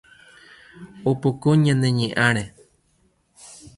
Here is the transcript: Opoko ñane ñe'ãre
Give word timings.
Opoko 1.11 1.47
ñane 1.63 1.89
ñe'ãre 1.99 2.43